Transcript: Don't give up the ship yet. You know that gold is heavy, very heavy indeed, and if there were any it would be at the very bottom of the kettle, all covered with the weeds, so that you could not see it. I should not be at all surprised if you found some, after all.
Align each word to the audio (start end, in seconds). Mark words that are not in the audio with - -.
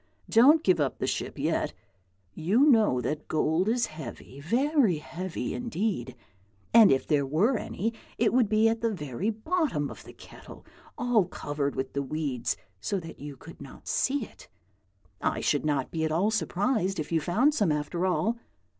Don't 0.31 0.63
give 0.63 0.79
up 0.79 0.97
the 0.97 1.05
ship 1.05 1.37
yet. 1.37 1.73
You 2.33 2.65
know 2.65 3.01
that 3.01 3.27
gold 3.27 3.69
is 3.69 3.85
heavy, 3.85 4.39
very 4.39 4.97
heavy 4.97 5.53
indeed, 5.53 6.15
and 6.73 6.91
if 6.91 7.05
there 7.05 7.23
were 7.23 7.55
any 7.55 7.93
it 8.17 8.33
would 8.33 8.49
be 8.49 8.67
at 8.67 8.81
the 8.81 8.89
very 8.91 9.29
bottom 9.29 9.91
of 9.91 10.03
the 10.03 10.13
kettle, 10.13 10.65
all 10.97 11.25
covered 11.25 11.75
with 11.75 11.93
the 11.93 12.01
weeds, 12.01 12.57
so 12.79 12.99
that 12.99 13.19
you 13.19 13.37
could 13.37 13.61
not 13.61 13.87
see 13.87 14.25
it. 14.25 14.47
I 15.21 15.39
should 15.39 15.67
not 15.67 15.91
be 15.91 16.03
at 16.03 16.11
all 16.11 16.31
surprised 16.31 16.99
if 16.99 17.11
you 17.11 17.21
found 17.21 17.53
some, 17.53 17.71
after 17.71 18.07
all. 18.07 18.39